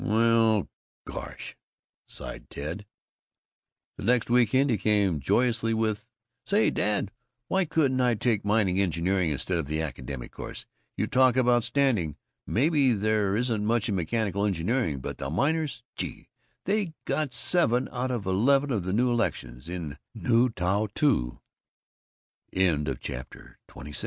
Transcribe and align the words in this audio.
"Well 0.03 0.67
gosh," 1.05 1.55
sighed 2.07 2.49
Ted. 2.49 2.87
The 3.97 4.03
next 4.03 4.31
week 4.31 4.55
end 4.55 4.71
he 4.71 4.79
came 4.79 5.09
in 5.13 5.19
joyously 5.19 5.75
with, 5.75 6.07
"Say, 6.43 6.71
Dad, 6.71 7.11
why 7.49 7.65
couldn't 7.65 8.01
I 8.01 8.15
take 8.15 8.43
mining 8.43 8.79
engineering 8.81 9.29
instead 9.29 9.59
of 9.59 9.67
the 9.67 9.79
academic 9.83 10.31
course? 10.31 10.65
You 10.97 11.05
talk 11.05 11.37
about 11.37 11.63
standing 11.63 12.17
maybe 12.47 12.93
there 12.93 13.35
isn't 13.35 13.63
much 13.63 13.89
in 13.89 13.95
mechanical 13.95 14.43
engineering, 14.43 15.01
but 15.01 15.19
the 15.19 15.29
Miners, 15.29 15.83
gee, 15.95 16.29
they 16.65 16.95
got 17.05 17.31
seven 17.31 17.87
out 17.91 18.09
of 18.09 18.25
eleven 18.25 18.71
in 18.73 18.81
the 18.81 18.93
new 18.93 19.11
elections 19.11 19.69